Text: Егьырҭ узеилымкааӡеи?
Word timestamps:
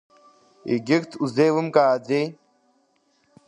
Егьырҭ 0.71 1.11
узеилымкааӡеи? 1.23 2.25